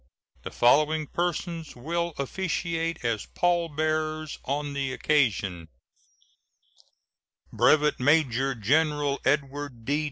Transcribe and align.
The 0.41 0.49
following 0.49 1.05
persons 1.05 1.75
will 1.75 2.15
officiate 2.17 3.05
as 3.05 3.27
pallbearers 3.35 4.39
on 4.45 4.73
the 4.73 4.91
occasion: 4.93 5.67
Brevet 7.53 7.99
Major 7.99 8.55
General 8.55 9.21
Edward 9.23 9.85
D. 9.85 9.99